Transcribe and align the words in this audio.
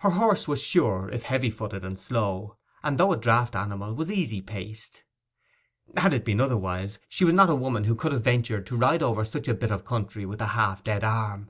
Her 0.00 0.10
horse 0.10 0.46
was 0.46 0.60
sure, 0.62 1.08
if 1.10 1.22
heavy 1.22 1.48
footed 1.48 1.82
and 1.82 1.98
slow, 1.98 2.58
and 2.82 2.98
though 2.98 3.10
a 3.14 3.16
draught 3.16 3.56
animal, 3.56 3.94
was 3.94 4.12
easy 4.12 4.42
paced; 4.42 5.02
had 5.96 6.12
it 6.12 6.26
been 6.26 6.42
otherwise, 6.42 6.98
she 7.08 7.24
was 7.24 7.32
not 7.32 7.48
a 7.48 7.54
woman 7.56 7.84
who 7.84 7.94
could 7.96 8.12
have 8.12 8.22
ventured 8.24 8.66
to 8.66 8.76
ride 8.76 9.02
over 9.02 9.24
such 9.24 9.48
a 9.48 9.54
bit 9.54 9.70
of 9.70 9.86
country 9.86 10.26
with 10.26 10.42
a 10.42 10.48
half 10.48 10.84
dead 10.84 11.04
arm. 11.04 11.48